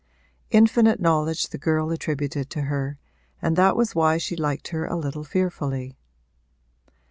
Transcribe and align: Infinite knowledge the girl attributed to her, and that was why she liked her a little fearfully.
Infinite 0.49 0.99
knowledge 0.99 1.49
the 1.49 1.59
girl 1.59 1.91
attributed 1.91 2.49
to 2.49 2.63
her, 2.63 2.97
and 3.39 3.55
that 3.55 3.75
was 3.75 3.93
why 3.93 4.17
she 4.17 4.35
liked 4.35 4.69
her 4.69 4.87
a 4.87 4.95
little 4.95 5.23
fearfully. 5.23 5.95